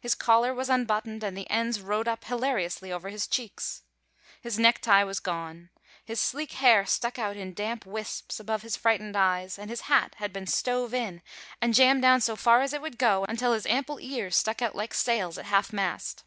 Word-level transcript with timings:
His 0.00 0.16
collar 0.16 0.52
was 0.52 0.68
unbuttoned 0.68 1.22
and 1.22 1.36
the 1.36 1.48
ends 1.48 1.80
rode 1.80 2.08
up 2.08 2.24
hilariously 2.24 2.90
over 2.90 3.08
his 3.08 3.28
cheeks. 3.28 3.82
His 4.40 4.58
necktie 4.58 5.04
was 5.04 5.20
gone. 5.20 5.70
His 6.04 6.20
sleek 6.20 6.50
hair 6.54 6.84
stuck 6.84 7.20
out 7.20 7.36
in 7.36 7.54
damp 7.54 7.86
wisps 7.86 8.40
about 8.40 8.62
his 8.62 8.76
frightened 8.76 9.16
eyes, 9.16 9.60
and 9.60 9.70
his 9.70 9.82
hat 9.82 10.16
had 10.16 10.32
been 10.32 10.48
"stove 10.48 10.92
in" 10.92 11.22
and 11.62 11.72
jammed 11.72 12.02
down 12.02 12.16
as 12.16 12.28
far 12.30 12.62
as 12.62 12.72
it 12.72 12.82
would 12.82 12.98
go 12.98 13.24
until 13.28 13.52
his 13.52 13.64
ample 13.66 14.00
ears 14.00 14.34
stuck 14.36 14.60
out 14.60 14.74
like 14.74 14.92
sails 14.92 15.38
at 15.38 15.44
half 15.44 15.72
mast. 15.72 16.24